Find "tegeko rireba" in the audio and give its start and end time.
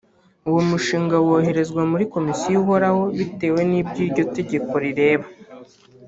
4.35-5.27